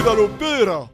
Viva 0.00 0.14
l'opéra 0.14 0.90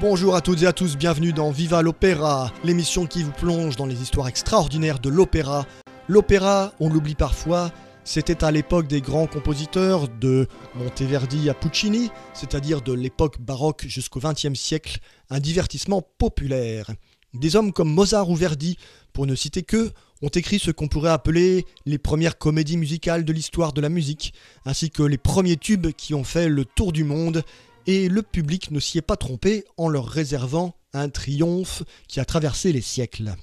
Bonjour 0.00 0.34
à 0.34 0.40
toutes 0.40 0.62
et 0.62 0.66
à 0.66 0.72
tous, 0.72 0.96
bienvenue 0.96 1.32
dans 1.32 1.52
Viva 1.52 1.82
l'Opéra, 1.82 2.50
l'émission 2.64 3.06
qui 3.06 3.22
vous 3.22 3.30
plonge 3.30 3.76
dans 3.76 3.86
les 3.86 4.02
histoires 4.02 4.26
extraordinaires 4.26 4.98
de 4.98 5.08
l'opéra. 5.08 5.66
L'opéra, 6.08 6.72
on 6.80 6.88
l'oublie 6.88 7.14
parfois, 7.14 7.70
c'était 8.02 8.42
à 8.42 8.50
l'époque 8.50 8.88
des 8.88 9.00
grands 9.00 9.28
compositeurs, 9.28 10.08
de 10.08 10.48
Monteverdi 10.74 11.48
à 11.48 11.54
Puccini, 11.54 12.10
c'est-à-dire 12.34 12.82
de 12.82 12.92
l'époque 12.92 13.40
baroque 13.40 13.84
jusqu'au 13.86 14.18
XXe 14.18 14.58
siècle, 14.58 14.98
un 15.30 15.38
divertissement 15.38 16.02
populaire. 16.18 16.90
Des 17.34 17.54
hommes 17.54 17.72
comme 17.72 17.88
Mozart 17.88 18.28
ou 18.28 18.34
Verdi, 18.34 18.78
pour 19.12 19.26
ne 19.26 19.36
citer 19.36 19.62
que, 19.62 19.92
ont 20.22 20.28
écrit 20.28 20.58
ce 20.58 20.70
qu'on 20.70 20.88
pourrait 20.88 21.10
appeler 21.10 21.66
les 21.84 21.98
premières 21.98 22.38
comédies 22.38 22.76
musicales 22.76 23.24
de 23.24 23.32
l'histoire 23.32 23.72
de 23.72 23.80
la 23.80 23.88
musique, 23.88 24.32
ainsi 24.64 24.90
que 24.90 25.02
les 25.02 25.18
premiers 25.18 25.56
tubes 25.56 25.88
qui 25.88 26.14
ont 26.14 26.24
fait 26.24 26.48
le 26.48 26.64
tour 26.64 26.92
du 26.92 27.04
monde 27.04 27.42
et 27.86 28.08
le 28.08 28.22
public 28.22 28.70
ne 28.70 28.80
s'y 28.80 28.98
est 28.98 29.02
pas 29.02 29.16
trompé 29.16 29.64
en 29.76 29.88
leur 29.88 30.06
réservant 30.06 30.76
un 30.92 31.08
triomphe 31.08 31.82
qui 32.06 32.20
a 32.20 32.24
traversé 32.24 32.72
les 32.72 32.80
siècles. 32.80 33.34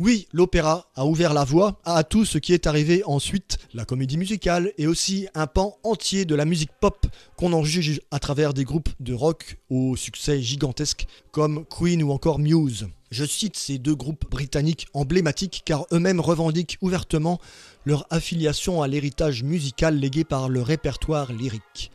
Oui, 0.00 0.26
l'opéra 0.32 0.90
a 0.96 1.06
ouvert 1.06 1.32
la 1.32 1.44
voie 1.44 1.80
à 1.84 2.02
tout 2.02 2.24
ce 2.24 2.38
qui 2.38 2.52
est 2.52 2.66
arrivé 2.66 3.04
ensuite, 3.06 3.58
la 3.74 3.84
comédie 3.84 4.18
musicale 4.18 4.72
et 4.76 4.88
aussi 4.88 5.28
un 5.36 5.46
pan 5.46 5.78
entier 5.84 6.24
de 6.24 6.34
la 6.34 6.44
musique 6.44 6.72
pop 6.80 7.06
qu'on 7.36 7.52
en 7.52 7.62
juge 7.62 8.00
à 8.10 8.18
travers 8.18 8.54
des 8.54 8.64
groupes 8.64 8.88
de 8.98 9.14
rock 9.14 9.56
au 9.70 9.94
succès 9.94 10.42
gigantesque 10.42 11.06
comme 11.30 11.64
Queen 11.66 12.02
ou 12.02 12.10
encore 12.10 12.40
Muse. 12.40 12.88
Je 13.12 13.24
cite 13.24 13.56
ces 13.56 13.78
deux 13.78 13.94
groupes 13.94 14.28
britanniques 14.28 14.88
emblématiques 14.94 15.62
car 15.64 15.86
eux-mêmes 15.92 16.18
revendiquent 16.18 16.76
ouvertement 16.80 17.40
leur 17.84 18.04
affiliation 18.10 18.82
à 18.82 18.88
l'héritage 18.88 19.44
musical 19.44 19.96
légué 19.96 20.24
par 20.24 20.48
le 20.48 20.60
répertoire 20.60 21.32
lyrique. 21.32 21.92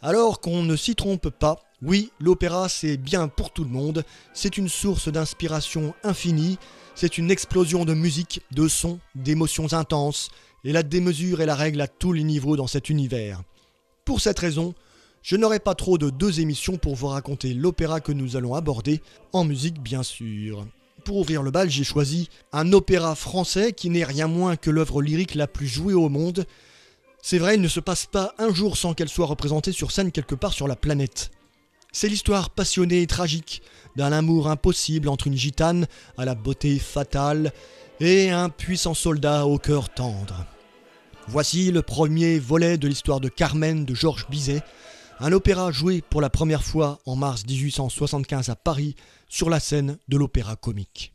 Alors 0.00 0.40
qu'on 0.40 0.62
ne 0.62 0.74
s'y 0.74 0.94
trompe 0.94 1.28
pas, 1.28 1.60
oui, 1.82 2.10
l'opéra 2.20 2.68
c'est 2.68 2.96
bien 2.96 3.28
pour 3.28 3.52
tout 3.52 3.64
le 3.64 3.70
monde, 3.70 4.04
c'est 4.32 4.56
une 4.56 4.68
source 4.68 5.08
d'inspiration 5.08 5.94
infinie, 6.04 6.58
c'est 6.94 7.18
une 7.18 7.30
explosion 7.30 7.84
de 7.84 7.94
musique, 7.94 8.40
de 8.52 8.68
sons, 8.68 9.00
d'émotions 9.14 9.72
intenses, 9.72 10.30
et 10.64 10.72
la 10.72 10.82
démesure 10.82 11.40
est 11.40 11.46
la 11.46 11.56
règle 11.56 11.80
à 11.80 11.88
tous 11.88 12.12
les 12.12 12.22
niveaux 12.22 12.56
dans 12.56 12.66
cet 12.66 12.88
univers. 12.88 13.42
Pour 14.04 14.20
cette 14.20 14.38
raison, 14.38 14.74
je 15.22 15.36
n'aurai 15.36 15.58
pas 15.58 15.74
trop 15.74 15.98
de 15.98 16.10
deux 16.10 16.40
émissions 16.40 16.76
pour 16.76 16.94
vous 16.94 17.08
raconter 17.08 17.54
l'opéra 17.54 18.00
que 18.00 18.12
nous 18.12 18.36
allons 18.36 18.54
aborder, 18.54 19.00
en 19.32 19.44
musique 19.44 19.80
bien 19.80 20.02
sûr. 20.02 20.66
Pour 21.04 21.16
ouvrir 21.16 21.42
le 21.42 21.50
bal, 21.50 21.68
j'ai 21.68 21.84
choisi 21.84 22.28
un 22.52 22.72
opéra 22.72 23.16
français 23.16 23.72
qui 23.72 23.90
n'est 23.90 24.04
rien 24.04 24.28
moins 24.28 24.56
que 24.56 24.70
l'œuvre 24.70 25.02
lyrique 25.02 25.34
la 25.34 25.48
plus 25.48 25.66
jouée 25.66 25.94
au 25.94 26.08
monde, 26.08 26.46
c'est 27.24 27.38
vrai, 27.38 27.54
il 27.54 27.60
ne 27.60 27.68
se 27.68 27.78
passe 27.78 28.06
pas 28.06 28.34
un 28.38 28.52
jour 28.52 28.76
sans 28.76 28.94
qu'elle 28.94 29.08
soit 29.08 29.26
représentée 29.26 29.70
sur 29.70 29.92
scène 29.92 30.10
quelque 30.10 30.34
part 30.34 30.52
sur 30.52 30.66
la 30.66 30.74
planète. 30.74 31.30
C'est 31.94 32.08
l'histoire 32.08 32.48
passionnée 32.48 33.02
et 33.02 33.06
tragique 33.06 33.62
d'un 33.96 34.12
amour 34.12 34.48
impossible 34.48 35.10
entre 35.10 35.26
une 35.26 35.36
gitane 35.36 35.86
à 36.16 36.24
la 36.24 36.34
beauté 36.34 36.78
fatale 36.78 37.52
et 38.00 38.30
un 38.30 38.48
puissant 38.48 38.94
soldat 38.94 39.46
au 39.46 39.58
cœur 39.58 39.90
tendre. 39.90 40.46
Voici 41.28 41.70
le 41.70 41.82
premier 41.82 42.38
volet 42.38 42.78
de 42.78 42.88
l'histoire 42.88 43.20
de 43.20 43.28
Carmen 43.28 43.84
de 43.84 43.94
Georges 43.94 44.26
Bizet, 44.30 44.62
un 45.20 45.32
opéra 45.32 45.70
joué 45.70 46.02
pour 46.08 46.22
la 46.22 46.30
première 46.30 46.64
fois 46.64 46.98
en 47.04 47.14
mars 47.14 47.44
1875 47.46 48.48
à 48.48 48.56
Paris 48.56 48.96
sur 49.28 49.50
la 49.50 49.60
scène 49.60 49.98
de 50.08 50.16
l'opéra 50.16 50.56
comique. 50.56 51.12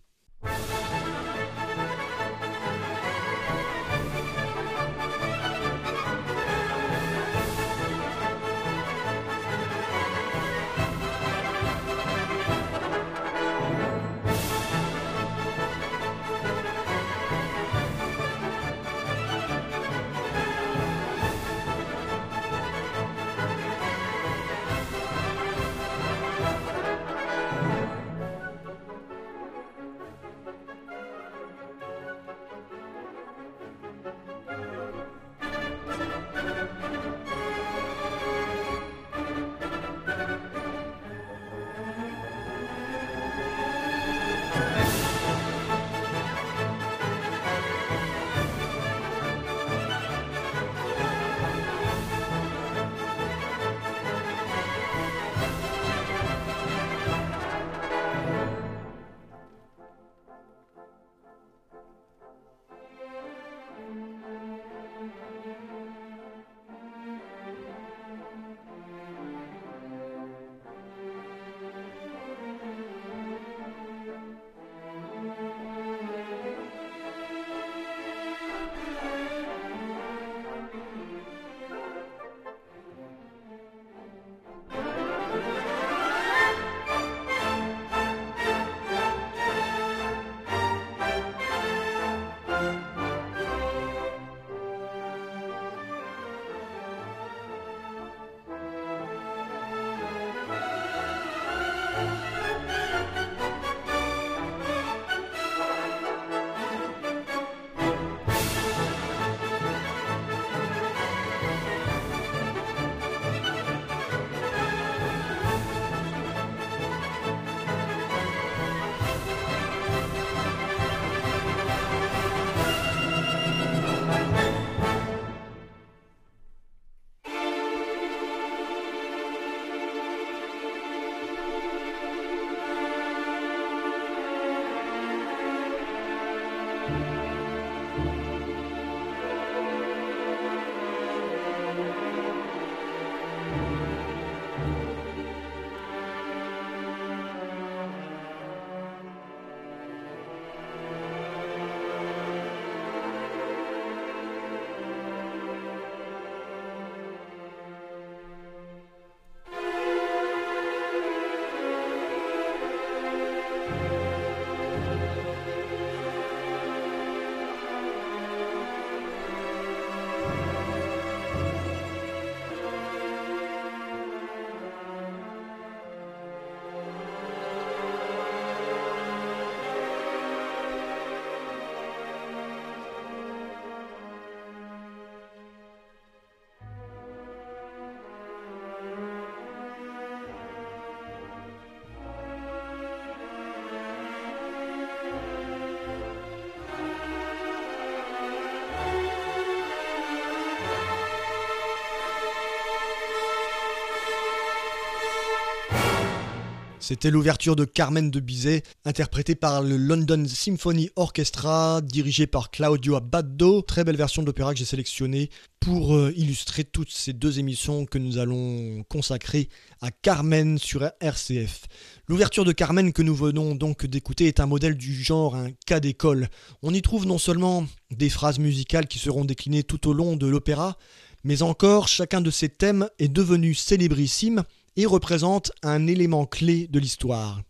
C'était 206.88 207.12
l'ouverture 207.12 207.58
de 207.58 207.66
Carmen 207.66 208.10
de 208.10 208.22
Bizet, 208.22 208.64
interprétée 208.86 209.36
par 209.36 209.62
le 209.62 209.76
London 209.76 210.24
Symphony 210.26 210.90
Orchestra, 210.96 211.82
dirigé 211.82 212.28
par 212.28 212.50
Claudio 212.50 212.96
Abbado. 212.96 213.62
Très 213.62 213.84
belle 213.84 213.98
version 213.98 214.22
de 214.22 214.28
l'opéra 214.28 214.54
que 214.54 214.60
j'ai 214.60 214.64
sélectionnée 214.64 215.30
pour 215.60 215.94
euh, 215.94 216.14
illustrer 216.16 216.64
toutes 216.64 216.90
ces 216.90 217.12
deux 217.12 217.40
émissions 217.40 217.86
que 217.86 217.98
nous 217.98 218.20
allons 218.20 218.86
consacrer 218.88 219.50
à 219.82 219.92
Carmen 219.92 220.58
sur 220.58 220.90
RCF. 221.02 221.66
L'ouverture 222.08 222.46
de 222.46 222.54
Carmen 222.54 222.94
que 222.94 223.02
nous 223.02 223.16
venons 223.16 223.54
donc 223.54 223.86
d'écouter 223.86 224.28
est 224.28 224.40
un 224.40 224.46
modèle 224.46 224.78
du 224.78 224.94
genre, 224.94 225.36
un 225.36 225.52
cas 225.66 225.82
d'école. 225.82 226.30
On 226.64 226.74
y 226.74 226.82
trouve 226.82 227.06
non 227.06 227.18
seulement 227.18 227.68
des 227.92 228.10
phrases 228.10 228.40
musicales 228.40 228.88
qui 228.88 229.00
seront 229.00 229.26
déclinées 229.26 229.64
tout 229.64 229.90
au 229.90 229.94
long 229.94 230.16
de 230.16 230.26
l'opéra, 230.26 230.78
mais 231.26 231.42
encore 231.42 231.90
chacun 231.90 232.22
de 232.22 232.32
ces 232.32 232.48
thèmes 232.48 232.88
est 232.98 233.10
devenu 233.10 233.54
célébrissime 233.54 234.46
et 234.78 234.86
représente 234.86 235.52
un 235.64 235.88
élément 235.88 236.26
clé 236.26 236.68
de 236.68 236.80
l'histoire. 236.80 237.42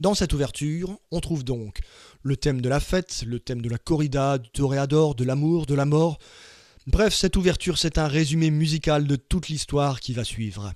Dans 0.00 0.14
cette 0.14 0.32
ouverture, 0.32 0.96
on 1.10 1.20
trouve 1.20 1.42
donc 1.42 1.80
le 2.22 2.36
thème 2.36 2.60
de 2.60 2.68
la 2.68 2.78
fête, 2.78 3.24
le 3.26 3.40
thème 3.40 3.60
de 3.60 3.68
la 3.68 3.78
corrida, 3.78 4.38
du 4.38 4.48
toréador, 4.50 5.16
de 5.16 5.24
l'amour, 5.24 5.66
de 5.66 5.74
la 5.74 5.84
mort. 5.84 6.18
Bref, 6.86 7.12
cette 7.12 7.36
ouverture, 7.36 7.78
c'est 7.78 7.98
un 7.98 8.06
résumé 8.06 8.50
musical 8.50 9.08
de 9.08 9.16
toute 9.16 9.48
l'histoire 9.48 9.98
qui 9.98 10.12
va 10.12 10.22
suivre. 10.22 10.72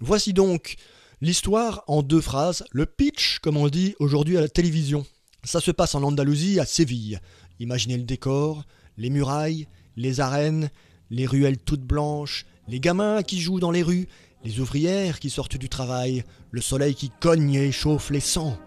Voici 0.00 0.32
donc 0.32 0.74
l'histoire 1.20 1.84
en 1.86 2.02
deux 2.02 2.20
phrases, 2.20 2.64
le 2.72 2.84
pitch, 2.84 3.38
comme 3.38 3.56
on 3.56 3.68
dit 3.68 3.94
aujourd'hui 4.00 4.36
à 4.36 4.40
la 4.40 4.48
télévision. 4.48 5.06
Ça 5.44 5.60
se 5.60 5.70
passe 5.70 5.94
en 5.94 6.02
Andalousie, 6.02 6.58
à 6.58 6.66
Séville. 6.66 7.20
Imaginez 7.60 7.96
le 7.96 8.02
décor, 8.02 8.64
les 8.96 9.10
murailles, 9.10 9.68
les 9.96 10.18
arènes, 10.18 10.70
les 11.10 11.26
ruelles 11.26 11.58
toutes 11.58 11.82
blanches, 11.82 12.44
les 12.66 12.80
gamins 12.80 13.22
qui 13.22 13.40
jouent 13.40 13.60
dans 13.60 13.70
les 13.70 13.82
rues, 13.82 14.08
les 14.44 14.60
ouvrières 14.60 15.20
qui 15.20 15.30
sortent 15.30 15.56
du 15.56 15.68
travail, 15.68 16.24
le 16.50 16.60
soleil 16.60 16.94
qui 16.94 17.10
cogne 17.20 17.54
et 17.54 17.72
chauffe 17.72 18.10
les 18.10 18.20
sangs. 18.20 18.58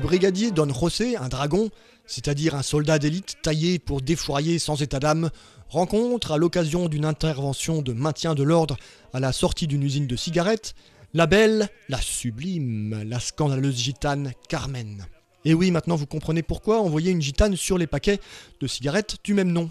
Le 0.00 0.06
brigadier 0.06 0.50
Don 0.50 0.72
José, 0.72 1.18
un 1.18 1.28
dragon, 1.28 1.68
c'est-à-dire 2.06 2.54
un 2.54 2.62
soldat 2.62 2.98
d'élite 2.98 3.36
taillé 3.42 3.78
pour 3.78 4.00
défourailler 4.00 4.58
sans 4.58 4.80
état 4.80 4.98
d'âme, 4.98 5.28
rencontre, 5.68 6.32
à 6.32 6.38
l'occasion 6.38 6.88
d'une 6.88 7.04
intervention 7.04 7.82
de 7.82 7.92
maintien 7.92 8.34
de 8.34 8.42
l'ordre 8.42 8.78
à 9.12 9.20
la 9.20 9.32
sortie 9.32 9.66
d'une 9.66 9.82
usine 9.82 10.06
de 10.06 10.16
cigarettes, 10.16 10.74
la 11.12 11.26
belle, 11.26 11.68
la 11.90 12.00
sublime, 12.00 13.02
la 13.06 13.20
scandaleuse 13.20 13.76
gitane 13.76 14.32
Carmen. 14.48 15.04
Et 15.44 15.52
oui, 15.52 15.70
maintenant 15.70 15.96
vous 15.96 16.06
comprenez 16.06 16.42
pourquoi 16.42 16.80
envoyer 16.80 17.10
une 17.10 17.20
gitane 17.20 17.54
sur 17.54 17.76
les 17.76 17.86
paquets 17.86 18.20
de 18.58 18.66
cigarettes 18.66 19.16
du 19.22 19.34
même 19.34 19.52
nom. 19.52 19.68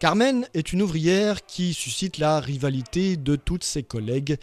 Carmen 0.00 0.46
est 0.52 0.74
une 0.74 0.82
ouvrière 0.82 1.46
qui 1.46 1.72
suscite 1.72 2.18
la 2.18 2.40
rivalité 2.40 3.16
de 3.16 3.36
toutes 3.36 3.64
ses 3.64 3.84
collègues, 3.84 4.36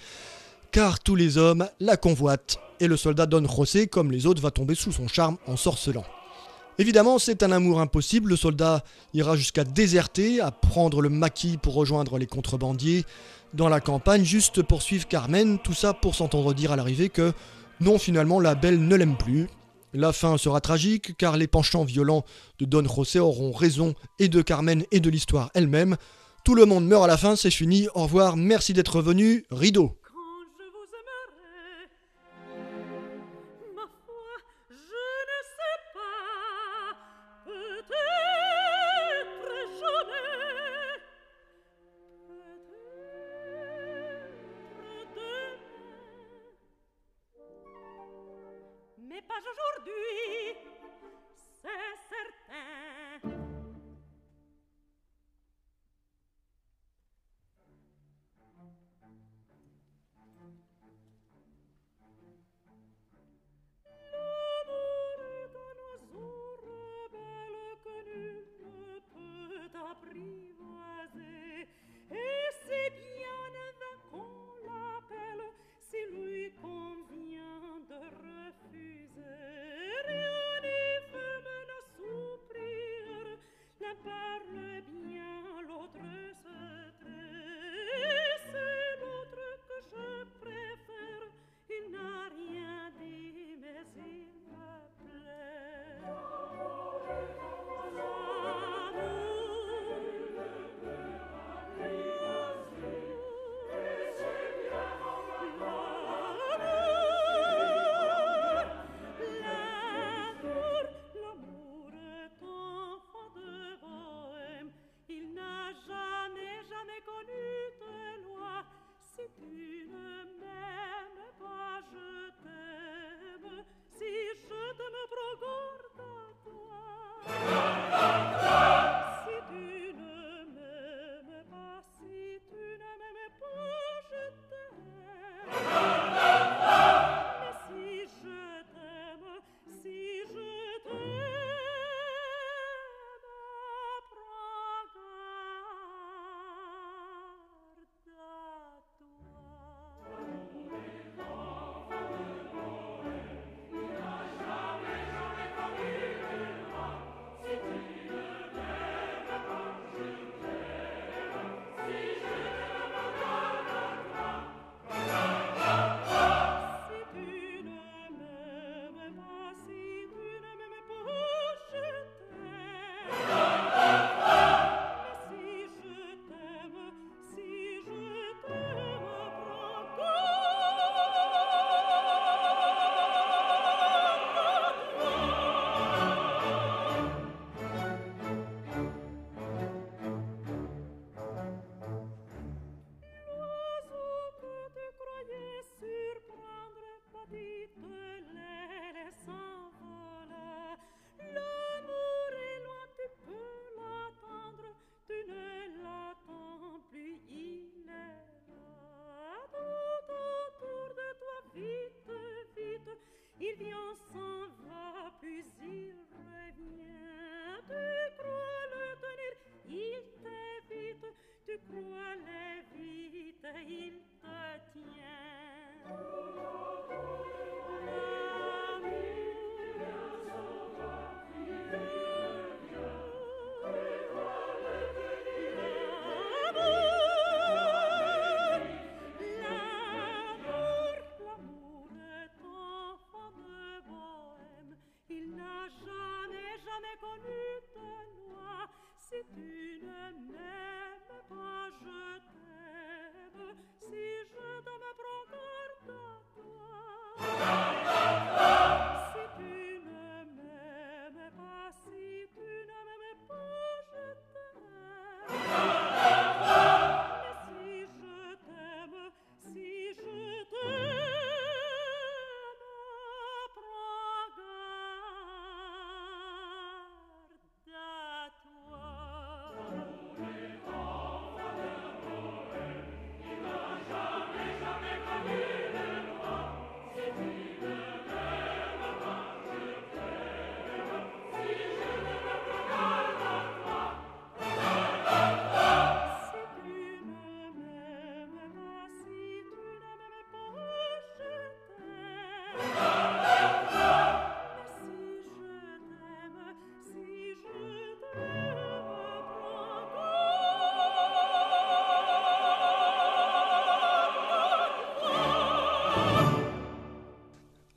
car 0.71 0.99
tous 0.99 1.15
les 1.15 1.37
hommes 1.37 1.67
la 1.79 1.97
convoitent 1.97 2.59
et 2.79 2.87
le 2.87 2.97
soldat 2.97 3.25
Don 3.25 3.47
José, 3.47 3.87
comme 3.87 4.11
les 4.11 4.25
autres, 4.25 4.41
va 4.41 4.51
tomber 4.51 4.75
sous 4.75 4.91
son 4.91 5.07
charme 5.07 5.37
en 5.47 5.57
sorcelant. 5.57 6.05
Évidemment, 6.77 7.19
c'est 7.19 7.43
un 7.43 7.51
amour 7.51 7.81
impossible, 7.81 8.29
le 8.29 8.35
soldat 8.37 8.83
ira 9.13 9.35
jusqu'à 9.35 9.65
déserter, 9.65 10.39
à 10.39 10.51
prendre 10.51 11.01
le 11.01 11.09
maquis 11.09 11.57
pour 11.57 11.73
rejoindre 11.73 12.17
les 12.17 12.25
contrebandiers 12.25 13.03
dans 13.53 13.67
la 13.67 13.81
campagne, 13.81 14.23
juste 14.23 14.61
pour 14.61 14.81
suivre 14.81 15.07
Carmen, 15.07 15.59
tout 15.59 15.73
ça 15.73 15.93
pour 15.93 16.15
s'entendre 16.15 16.53
dire 16.53 16.71
à 16.71 16.77
l'arrivée 16.77 17.09
que 17.09 17.33
non, 17.81 17.97
finalement, 17.97 18.39
la 18.39 18.55
belle 18.55 18.87
ne 18.87 18.95
l'aime 18.95 19.17
plus. 19.17 19.49
La 19.93 20.13
fin 20.13 20.37
sera 20.37 20.61
tragique, 20.61 21.17
car 21.17 21.35
les 21.35 21.47
penchants 21.47 21.83
violents 21.83 22.23
de 22.59 22.65
Don 22.65 22.87
José 22.87 23.19
auront 23.19 23.51
raison 23.51 23.93
et 24.19 24.29
de 24.29 24.41
Carmen 24.41 24.85
et 24.91 24.99
de 24.99 25.09
l'histoire 25.09 25.49
elle-même. 25.55 25.97
Tout 26.45 26.55
le 26.55 26.65
monde 26.65 26.87
meurt 26.87 27.03
à 27.03 27.07
la 27.07 27.17
fin, 27.17 27.35
c'est 27.35 27.51
fini, 27.51 27.87
au 27.93 28.03
revoir, 28.03 28.37
merci 28.37 28.71
d'être 28.73 29.01
venu, 29.01 29.45
rideau. 29.51 29.98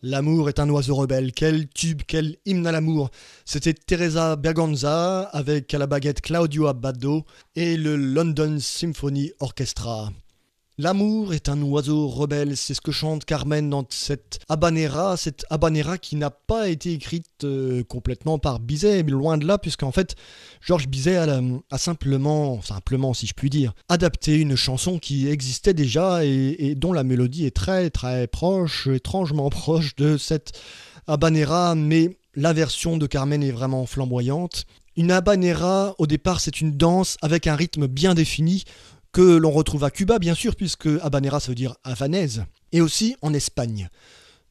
L'amour 0.04 0.48
est 0.48 0.58
un 0.58 0.68
oiseau 0.68 0.96
rebelle. 0.96 1.30
Quel 1.32 1.68
tube, 1.68 2.02
quel 2.04 2.36
hymne 2.44 2.66
à 2.66 2.72
l'amour. 2.72 3.10
C'était 3.44 3.72
Teresa 3.72 4.34
Berganza 4.34 5.22
avec 5.32 5.72
à 5.74 5.78
la 5.78 5.86
baguette 5.86 6.20
Claudio 6.20 6.66
Abbado 6.66 7.24
et 7.54 7.76
le 7.76 7.94
London 7.94 8.58
Symphony 8.58 9.30
Orchestra. 9.38 10.10
L'amour 10.78 11.34
est 11.34 11.50
un 11.50 11.60
oiseau 11.60 12.08
rebelle, 12.08 12.56
c'est 12.56 12.72
ce 12.72 12.80
que 12.80 12.92
chante 12.92 13.26
Carmen 13.26 13.68
dans 13.68 13.84
cette 13.90 14.40
habanera, 14.48 15.18
cette 15.18 15.44
habanera 15.50 15.98
qui 15.98 16.16
n'a 16.16 16.30
pas 16.30 16.70
été 16.70 16.94
écrite 16.94 17.44
euh, 17.44 17.84
complètement 17.84 18.38
par 18.38 18.58
Bizet, 18.58 19.02
mais 19.02 19.10
loin 19.10 19.36
de 19.36 19.46
là, 19.46 19.58
puisqu'en 19.58 19.92
fait, 19.92 20.16
Georges 20.62 20.88
Bizet 20.88 21.16
a, 21.18 21.78
simplement, 21.78 22.62
simplement 22.62 23.12
si 23.12 23.26
je 23.26 23.34
puis 23.34 23.50
dire, 23.50 23.74
adapté 23.90 24.38
une 24.38 24.56
chanson 24.56 24.98
qui 24.98 25.28
existait 25.28 25.74
déjà 25.74 26.24
et, 26.24 26.74
dont 26.74 26.94
la 26.94 27.04
mélodie 27.04 27.44
est 27.44 27.54
très 27.54 27.90
très 27.90 28.26
proche, 28.26 28.86
étrangement 28.86 29.50
proche 29.50 29.94
de 29.96 30.16
cette 30.16 30.58
habanera, 31.06 31.74
mais 31.74 32.16
la 32.34 32.54
version 32.54 32.96
de 32.96 33.06
Carmen 33.06 33.42
est 33.42 33.50
vraiment 33.50 33.84
flamboyante. 33.84 34.64
Une 34.96 35.10
habanera, 35.10 35.94
au 35.98 36.06
départ, 36.06 36.40
c'est 36.40 36.60
une 36.60 36.72
danse 36.72 37.16
avec 37.22 37.46
un 37.46 37.56
rythme 37.56 37.86
bien 37.86 38.14
défini, 38.14 38.64
que 39.12 39.20
l'on 39.20 39.50
retrouve 39.50 39.84
à 39.84 39.90
Cuba, 39.90 40.18
bien 40.18 40.34
sûr, 40.34 40.56
puisque 40.56 40.88
habanera 41.02 41.40
ça 41.40 41.48
veut 41.48 41.54
dire 41.54 41.76
havanaise, 41.84 42.44
et 42.72 42.80
aussi 42.80 43.16
en 43.22 43.34
Espagne. 43.34 43.88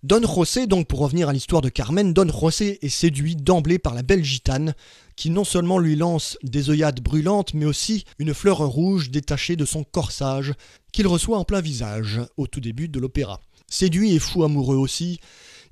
Don 0.03 0.21
José, 0.23 0.65
donc 0.65 0.87
pour 0.87 0.99
revenir 0.99 1.29
à 1.29 1.33
l'histoire 1.33 1.61
de 1.61 1.69
Carmen, 1.69 2.11
Don 2.13 2.27
José 2.27 2.79
est 2.83 2.89
séduit 2.89 3.35
d'emblée 3.35 3.77
par 3.77 3.93
la 3.93 4.01
belle 4.01 4.23
gitane, 4.23 4.73
qui 5.15 5.29
non 5.29 5.43
seulement 5.43 5.77
lui 5.77 5.95
lance 5.95 6.37
des 6.41 6.71
œillades 6.71 7.01
brûlantes, 7.01 7.53
mais 7.53 7.65
aussi 7.65 8.05
une 8.17 8.33
fleur 8.33 8.57
rouge 8.59 9.11
détachée 9.11 9.55
de 9.55 9.65
son 9.65 9.83
corsage, 9.83 10.53
qu'il 10.91 11.05
reçoit 11.05 11.37
en 11.37 11.43
plein 11.43 11.61
visage 11.61 12.19
au 12.37 12.47
tout 12.47 12.61
début 12.61 12.87
de 12.87 12.99
l'opéra. 12.99 13.41
Séduit 13.67 14.15
et 14.15 14.19
fou 14.19 14.43
amoureux 14.43 14.77
aussi, 14.77 15.19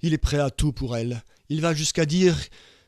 il 0.03 0.13
est 0.13 0.19
prêt 0.19 0.39
à 0.39 0.51
tout 0.51 0.71
pour 0.71 0.95
elle. 0.95 1.23
Il 1.49 1.61
va 1.61 1.73
jusqu'à 1.73 2.05
dire 2.05 2.37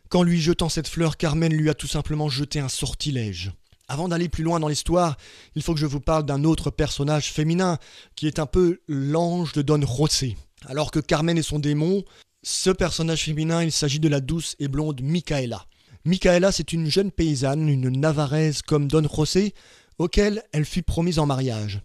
qu'en 0.09 0.21
lui 0.21 0.39
jetant 0.39 0.69
cette 0.69 0.87
fleur, 0.87 1.17
Carmen 1.17 1.51
lui 1.51 1.69
a 1.69 1.73
tout 1.73 1.87
simplement 1.87 2.29
jeté 2.29 2.59
un 2.59 2.69
sortilège. 2.69 3.51
Avant 3.91 4.07
d'aller 4.07 4.29
plus 4.29 4.45
loin 4.45 4.61
dans 4.61 4.69
l'histoire, 4.69 5.17
il 5.53 5.61
faut 5.61 5.73
que 5.73 5.79
je 5.81 5.85
vous 5.85 5.99
parle 5.99 6.25
d'un 6.25 6.45
autre 6.45 6.69
personnage 6.69 7.29
féminin 7.33 7.77
qui 8.15 8.25
est 8.25 8.39
un 8.39 8.45
peu 8.45 8.79
l'ange 8.87 9.51
de 9.51 9.61
Don 9.61 9.81
José. 9.81 10.37
Alors 10.65 10.91
que 10.91 11.01
Carmen 11.01 11.37
est 11.37 11.41
son 11.41 11.59
démon, 11.59 12.05
ce 12.41 12.69
personnage 12.69 13.25
féminin, 13.25 13.63
il 13.63 13.71
s'agit 13.73 13.99
de 13.99 14.07
la 14.07 14.21
douce 14.21 14.55
et 14.59 14.69
blonde 14.69 15.01
Micaela. 15.01 15.65
Micaela, 16.05 16.53
c'est 16.53 16.71
une 16.71 16.89
jeune 16.89 17.11
paysanne, 17.11 17.67
une 17.67 17.89
navarraise 17.89 18.61
comme 18.61 18.87
Don 18.87 19.05
José, 19.13 19.53
auquel 19.97 20.41
elle 20.53 20.63
fut 20.63 20.83
promise 20.83 21.19
en 21.19 21.25
mariage. 21.25 21.81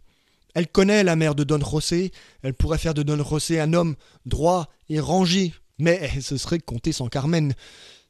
Elle 0.55 0.69
connaît 0.69 1.03
la 1.03 1.17
mère 1.17 1.35
de 1.35 1.43
Don 1.43 1.59
José, 1.59 2.13
elle 2.45 2.55
pourrait 2.55 2.79
faire 2.79 2.95
de 2.95 3.03
Don 3.03 3.25
José 3.25 3.59
un 3.59 3.73
homme 3.73 3.97
droit 4.27 4.69
et 4.89 5.01
rangé, 5.01 5.55
mais 5.81 6.09
ce 6.21 6.37
serait 6.37 6.61
compter 6.61 6.93
sans 6.93 7.09
Carmen. 7.09 7.53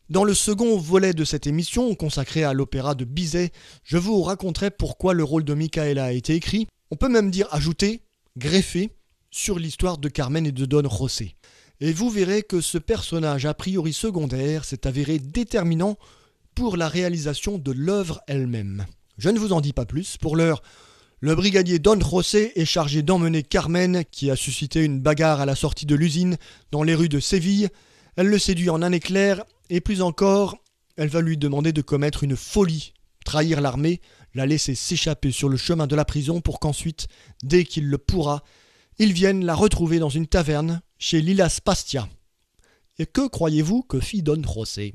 Dans 0.09 0.23
le 0.23 0.35
second 0.35 0.79
volet 0.79 1.15
de 1.15 1.25
cette 1.25 1.49
émission, 1.49 1.93
consacré 1.97 2.45
à 2.45 2.53
l'opéra 2.53 2.95
de 2.95 3.05
Bizet, 3.05 3.51
je 3.83 3.99
vous 3.99 4.23
raconterai 4.23 4.71
pourquoi 4.71 5.15
le 5.15 5.25
rôle 5.25 5.43
de 5.43 5.53
Michaela 5.53 6.05
a 6.05 6.13
été 6.13 6.37
écrit, 6.37 6.69
on 6.93 6.97
peut 6.97 7.09
même 7.09 7.33
dire 7.33 7.49
ajouté, 7.51 8.03
greffé, 8.37 8.93
sur 9.33 9.59
l'histoire 9.59 9.99
de 9.99 10.09
Carmen 10.09 10.47
et 10.47 10.53
de 10.53 10.65
Don 10.65 10.89
José. 10.89 11.35
Et 11.81 11.93
vous 11.93 12.09
verrez 12.09 12.45
que 12.45 12.61
ce 12.61 12.79
personnage 12.79 13.47
a 13.47 13.55
priori 13.55 13.93
secondaire 13.93 14.65
s'est 14.65 14.87
avéré 14.87 15.19
déterminant 15.19 15.99
pour 16.55 16.77
la 16.77 16.89
réalisation 16.89 17.59
de 17.59 17.73
l'œuvre 17.73 18.21
elle-même. 18.29 18.87
Je 19.19 19.31
ne 19.31 19.41
vous 19.41 19.53
en 19.53 19.61
dis 19.61 19.73
pas 19.73 19.87
plus, 19.87 20.19
pour 20.19 20.37
l'heure, 20.37 20.63
le 21.19 21.35
brigadier 21.35 21.81
Don 21.81 21.99
José 21.99 22.53
est 22.55 22.65
chargé 22.65 23.03
d'emmener 23.03 23.43
Carmen, 23.43 24.05
qui 24.13 24.31
a 24.31 24.37
suscité 24.37 24.85
une 24.85 25.01
bagarre 25.01 25.41
à 25.41 25.47
la 25.47 25.57
sortie 25.57 25.85
de 25.85 25.97
l'usine, 25.97 26.37
dans 26.71 26.85
les 26.85 26.95
rues 26.95 27.09
de 27.09 27.19
Séville. 27.19 27.71
Elle 28.15 28.29
le 28.29 28.39
séduit 28.39 28.71
en 28.71 28.83
un 28.83 28.93
éclair 28.93 29.45
et 29.71 29.81
plus 29.81 30.03
encore, 30.03 30.57
elle 30.97 31.09
va 31.09 31.21
lui 31.21 31.37
demander 31.37 31.73
de 31.73 31.83
commettre 31.83 32.25
une 32.25 32.37
folie, 32.37 32.93
trahir 33.25 33.61
l'armée, 33.61 34.01
la 34.35 34.47
laisser 34.47 34.75
s'échapper 34.75 35.33
sur 35.33 35.49
le 35.49 35.57
chemin 35.57 35.87
de 35.87 35.97
la 35.97 36.05
prison 36.05 36.41
pour 36.41 36.61
qu'ensuite, 36.61 37.09
dès 37.43 37.65
qu'il 37.65 37.89
le 37.89 37.99
pourra, 37.99 38.43
il 38.99 39.13
vienne 39.13 39.45
la 39.45 39.55
retrouver 39.55 39.99
dans 39.99 40.09
une 40.09 40.27
taverne 40.27 40.81
chez 40.99 41.21
Lila 41.21 41.49
Spastia. 41.49 42.09
Et 42.99 43.07
que 43.07 43.29
croyez-vous 43.29 43.83
que 43.83 44.01
fit 44.01 44.23
Don 44.23 44.43
José? 44.43 44.95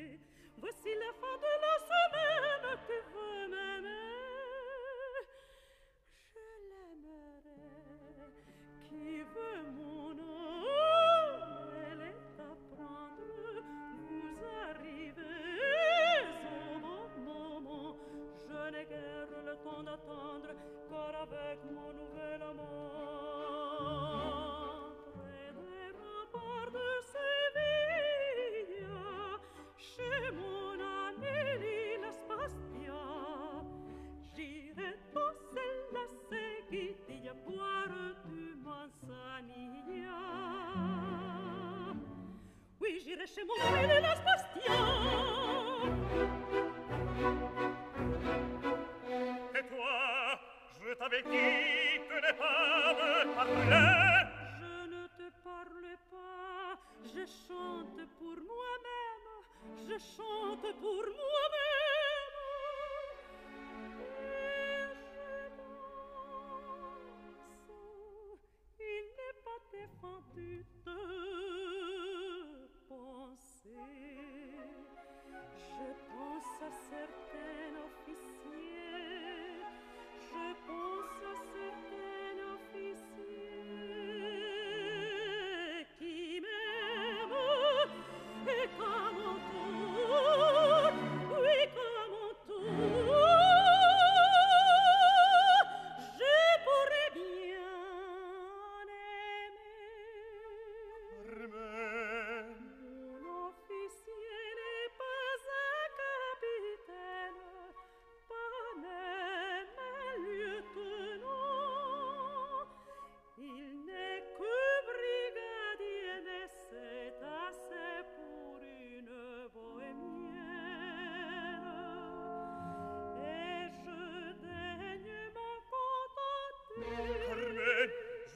Voici 0.61 0.89
la 0.93 1.11
fin 1.19 1.35
de 1.37 1.53
la 1.65 1.75
semaine 1.91 2.67
que 2.87 2.97
vous 3.11 3.35
m'aimez. 3.49 3.89
Je 6.33 6.45
l'aimerai 6.69 8.29
qui 8.87 9.07
veut 9.33 9.63
mon 9.75 10.11
âme. 10.11 11.71
Elle 11.89 12.03
est 12.09 12.37
à 12.39 12.51
prendre. 12.75 13.65
Vous 14.07 14.37
arrivez 14.69 15.39
au 16.45 16.79
bon 16.79 17.05
moment. 17.25 17.97
Je 18.47 18.59
n'ai 18.71 18.85
guère 18.85 19.33
le 19.43 19.55
temps 19.63 19.81
d'attendre 19.81 20.51
car 20.89 21.13
avec 21.23 21.59
moi 21.71 21.90
Spastia. 43.31 44.79
Et 49.57 49.63
toi, 49.69 49.95
je 50.81 50.89
t'avais 50.95 51.23
dit 51.23 51.99
que 52.09 52.15
ne 52.15 52.31
pas 52.37 52.93
me 52.93 53.35
parler. 53.35 54.27
Je 54.59 54.73
ne 54.89 55.03
te 55.07 55.27
parle 55.43 55.89
pas, 56.11 56.77
je 57.05 57.23
chante 57.47 58.01
pour 58.19 58.37
moi-même, 58.51 59.29
je 59.87 59.97
chante 59.97 60.67
pour 60.81 61.05
moi-même. 61.05 62.35
Il 68.79 69.05
n'est 69.17 69.37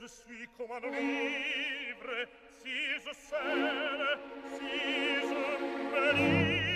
je 0.05 0.11
suis 0.11 0.47
comme 0.55 0.71
un 0.71 0.79
livre, 0.81 2.27
si 2.61 2.69
je 3.03 3.13
sais, 3.13 3.37
si 4.55 4.75
je 5.21 5.35
me 5.93 6.13
livre. 6.13 6.74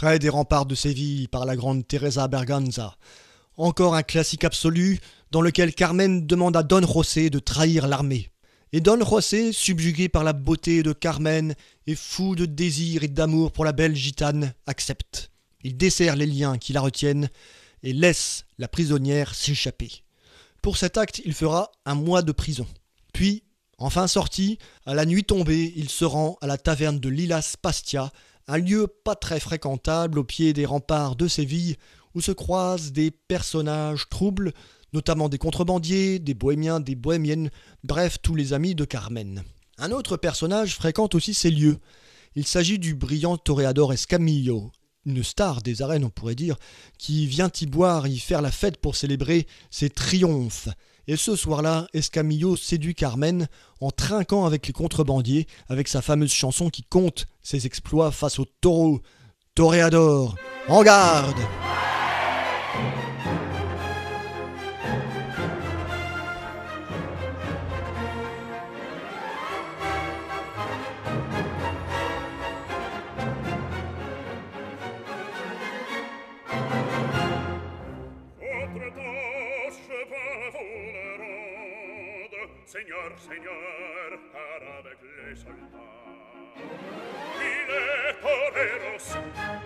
Près 0.00 0.18
des 0.18 0.30
remparts 0.30 0.64
de 0.64 0.74
Séville 0.74 1.28
par 1.28 1.44
la 1.44 1.56
grande 1.56 1.86
Teresa 1.86 2.26
Berganza. 2.26 2.96
Encore 3.58 3.94
un 3.94 4.02
classique 4.02 4.44
absolu 4.44 4.98
dans 5.30 5.42
lequel 5.42 5.74
Carmen 5.74 6.26
demande 6.26 6.56
à 6.56 6.62
Don 6.62 6.80
José 6.86 7.28
de 7.28 7.38
trahir 7.38 7.86
l'armée. 7.86 8.30
Et 8.72 8.80
Don 8.80 9.04
José, 9.04 9.52
subjugué 9.52 10.08
par 10.08 10.24
la 10.24 10.32
beauté 10.32 10.82
de 10.82 10.94
Carmen 10.94 11.54
et 11.86 11.94
fou 11.94 12.34
de 12.34 12.46
désir 12.46 13.02
et 13.02 13.08
d'amour 13.08 13.52
pour 13.52 13.66
la 13.66 13.72
belle 13.72 13.94
gitane, 13.94 14.54
accepte. 14.66 15.30
Il 15.64 15.76
desserre 15.76 16.16
les 16.16 16.24
liens 16.24 16.56
qui 16.56 16.72
la 16.72 16.80
retiennent 16.80 17.28
et 17.82 17.92
laisse 17.92 18.46
la 18.56 18.68
prisonnière 18.68 19.34
s'échapper. 19.34 19.90
Pour 20.62 20.78
cet 20.78 20.96
acte, 20.96 21.20
il 21.26 21.34
fera 21.34 21.72
un 21.84 21.94
mois 21.94 22.22
de 22.22 22.32
prison. 22.32 22.66
Puis, 23.12 23.42
enfin 23.76 24.06
sorti, 24.06 24.58
à 24.86 24.94
la 24.94 25.04
nuit 25.04 25.24
tombée, 25.24 25.74
il 25.76 25.90
se 25.90 26.06
rend 26.06 26.38
à 26.40 26.46
la 26.46 26.56
taverne 26.56 27.00
de 27.00 27.10
Lilas 27.10 27.56
Pastia, 27.60 28.10
un 28.50 28.58
lieu 28.58 28.88
pas 28.88 29.14
très 29.14 29.38
fréquentable 29.38 30.18
au 30.18 30.24
pied 30.24 30.52
des 30.52 30.66
remparts 30.66 31.14
de 31.14 31.28
Séville, 31.28 31.76
où 32.16 32.20
se 32.20 32.32
croisent 32.32 32.90
des 32.90 33.12
personnages 33.12 34.08
troubles, 34.08 34.52
notamment 34.92 35.28
des 35.28 35.38
contrebandiers, 35.38 36.18
des 36.18 36.34
bohémiens, 36.34 36.80
des 36.80 36.96
bohémiennes, 36.96 37.50
bref 37.84 38.18
tous 38.20 38.34
les 38.34 38.52
amis 38.52 38.74
de 38.74 38.84
Carmen. 38.84 39.44
Un 39.78 39.92
autre 39.92 40.16
personnage 40.16 40.74
fréquente 40.74 41.14
aussi 41.14 41.32
ces 41.32 41.52
lieux. 41.52 41.78
Il 42.34 42.44
s'agit 42.44 42.80
du 42.80 42.96
brillant 42.96 43.36
toréador 43.36 43.92
Escamillo, 43.92 44.72
une 45.06 45.22
star 45.22 45.62
des 45.62 45.80
arènes 45.80 46.04
on 46.04 46.10
pourrait 46.10 46.34
dire, 46.34 46.56
qui 46.98 47.28
vient 47.28 47.52
y 47.60 47.66
boire, 47.66 48.08
y 48.08 48.18
faire 48.18 48.42
la 48.42 48.50
fête 48.50 48.78
pour 48.78 48.96
célébrer 48.96 49.46
ses 49.70 49.90
triomphes. 49.90 50.68
Et 51.10 51.16
ce 51.16 51.34
soir-là, 51.34 51.88
Escamillo 51.92 52.54
séduit 52.54 52.94
Carmen 52.94 53.48
en 53.80 53.90
trinquant 53.90 54.46
avec 54.46 54.68
les 54.68 54.72
contrebandiers, 54.72 55.48
avec 55.68 55.88
sa 55.88 56.02
fameuse 56.02 56.30
chanson 56.30 56.70
qui 56.70 56.84
compte 56.84 57.26
ses 57.42 57.66
exploits 57.66 58.12
face 58.12 58.38
au 58.38 58.44
taureau. 58.60 59.00
Toréador, 59.56 60.36
en 60.68 60.84
garde! 60.84 61.34
Seigneur, 82.80 83.12
Seigneur, 83.18 84.10
car 84.32 84.62
avec 84.78 84.98
les 85.02 85.36
soldats, 85.36 85.84
il 87.36 87.68
est 87.76 88.14
toreros, 88.22 89.04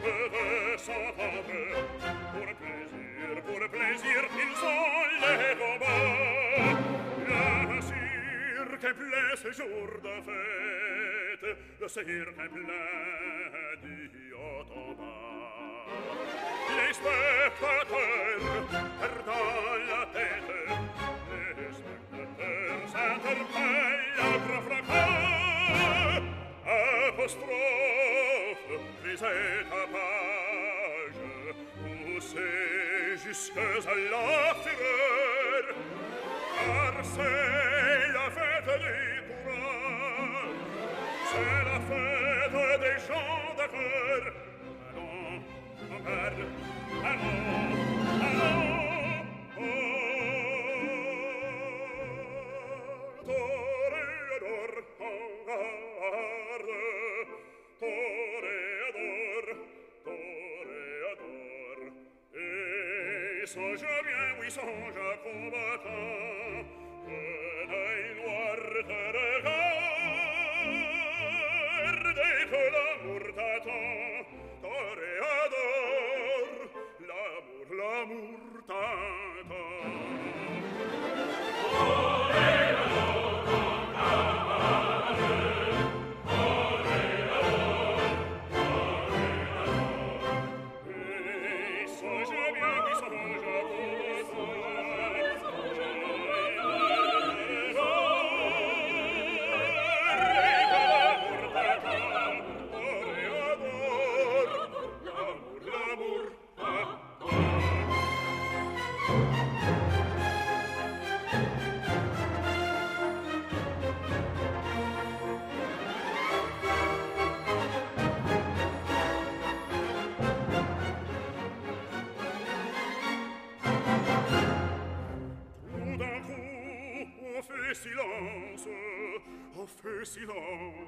peu 0.03 0.23
de 0.35 0.77
savants, 0.77 1.45
pour 2.33 2.51
plaisir, 2.59 3.31
pour 3.47 3.63
plaisir, 3.71 4.21
ils 4.35 4.57
sont 4.57 4.97
les 5.23 5.53
robots. 5.63 6.75
Le 7.29 7.79
cirque 7.81 8.89
plein 8.97 9.31
ce 9.37 9.51
jour 9.53 9.89
de 10.03 10.15
fête, 10.27 11.47
le 11.81 11.89
cirque 11.89 12.35
plein 12.35 13.75
d'iotoma. 13.81 15.15
Les 16.77 16.93
spectateurs 16.93 18.55
perdent 19.01 19.94
catastrophe, 27.25 28.69
les 29.05 29.15
étapages, 29.15 29.95
poussés 32.05 33.17
jusqu'à 33.25 33.61
la 33.61 34.55
fureur, 34.63 35.65
car 36.67 36.95
c'est 37.03 38.13
la 38.13 38.27
fête 38.31 38.71
des 38.83 39.15
bourrins, 39.27 40.53
c'est 41.31 41.63
la 41.65 41.79
fête 41.89 42.81
des 42.81 42.99
gens 43.07 43.45
de 43.57 43.67
cœur. 43.73 44.25
Allons, 44.91 45.37
on 45.91 45.99
père, 46.03 46.39
allons, 47.05 47.74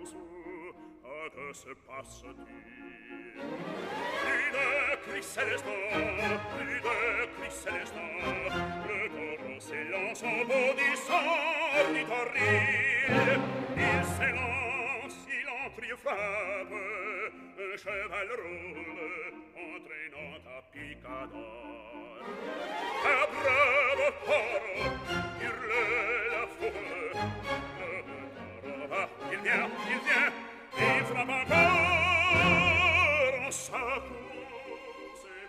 Jésus, 0.06 0.72
à 1.04 1.30
que 1.30 1.52
se 1.52 1.72
passe-t-il 1.86 3.40
Plus 4.22 4.48
de 4.52 4.66
cris 5.10 5.22
célestins, 5.22 6.38
plus 6.58 6.80
de 6.80 6.96
cris 7.34 7.50
célestins, 7.50 8.22
le 8.86 9.00
coron 9.08 9.58
s'élance 9.60 10.22
en 10.22 10.44
bondissant 10.50 11.28
ornitoril. 11.80 13.40
Il 13.76 14.04
s'élance, 14.16 15.18
il 15.28 15.48
en 15.48 15.68
un 17.58 17.76
cheval 17.76 18.28
roule, 18.42 19.34
entraînant 19.56 20.34
à 20.46 20.62
picador. 20.72 22.22
Un 23.04 23.24
bravo, 23.34 24.08
taureau, 24.24 24.75
vient, 29.46 29.70
il 29.88 30.00
vient, 30.06 30.32
et 30.78 31.04
frappe 31.04 31.28
encore 31.28 31.86
en 33.46 33.50
sa 33.50 33.84
course 34.08 35.24
et 35.24 35.46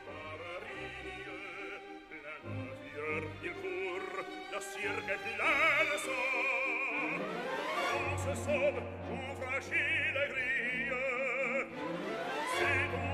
La 2.11 2.35
navière, 2.53 3.25
il 3.43 3.53
court, 3.61 4.17
la 4.53 4.59
cirque 4.61 5.09
et 5.09 5.35
la 5.41 5.53
leçon. 5.89 6.23
On 7.97 8.17
se 8.17 8.33
sauve, 8.43 8.79
on 9.11 9.25
franchit 9.41 10.01
la 10.13 10.25
grille. 10.31 10.97
C'est 12.53 12.85
bon 12.93 13.13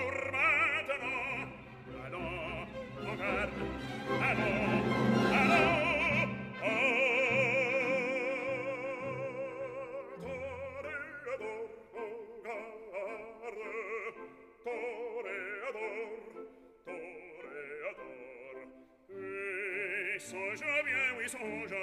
pour 0.00 0.14
maintenant, 0.32 1.38
allons, 2.06 3.16
garde 3.18 3.73
songe 20.24 20.64
bien, 20.84 21.04
oui, 21.18 21.28
songe 21.28 21.74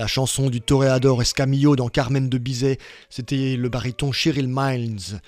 La 0.00 0.06
chanson 0.06 0.48
du 0.48 0.62
toréador 0.62 1.20
Escamillo 1.20 1.76
dans 1.76 1.90
Carmen 1.90 2.30
de 2.30 2.38
Bizet, 2.38 2.78
c'était 3.10 3.54
le 3.54 3.68
baryton 3.68 4.12
Cheryl 4.12 4.48
Miles. 4.48 5.20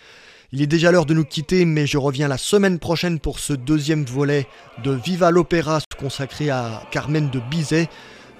Il 0.50 0.62
est 0.62 0.66
déjà 0.66 0.90
l'heure 0.90 1.04
de 1.04 1.12
nous 1.12 1.26
quitter, 1.26 1.66
mais 1.66 1.86
je 1.86 1.98
reviens 1.98 2.26
la 2.26 2.38
semaine 2.38 2.78
prochaine 2.78 3.18
pour 3.18 3.38
ce 3.38 3.52
deuxième 3.52 4.06
volet 4.06 4.46
de 4.82 4.92
Viva 4.92 5.30
l'Opéra 5.30 5.80
consacré 6.00 6.48
à 6.48 6.84
Carmen 6.90 7.28
de 7.28 7.38
Bizet. 7.50 7.90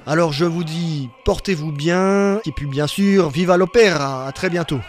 Alors 0.07 0.33
je 0.33 0.47
vous 0.47 0.64
dis, 0.64 1.11
portez-vous 1.27 1.71
bien, 1.71 2.40
et 2.47 2.53
puis 2.57 2.64
bien 2.64 2.87
sûr, 2.87 3.29
Viva 3.29 3.59
l'Opéra, 3.59 4.27
à 4.27 4.33
très 4.33 4.49
bientôt. 4.49 4.81